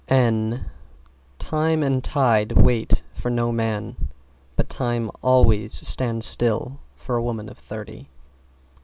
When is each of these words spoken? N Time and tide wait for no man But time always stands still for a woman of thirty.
N 0.07 0.65
Time 1.37 1.83
and 1.83 2.03
tide 2.03 2.53
wait 2.53 3.03
for 3.13 3.29
no 3.29 3.51
man 3.51 4.09
But 4.55 4.67
time 4.67 5.11
always 5.21 5.87
stands 5.87 6.25
still 6.25 6.79
for 6.95 7.17
a 7.17 7.21
woman 7.23 7.47
of 7.49 7.59
thirty. 7.59 8.09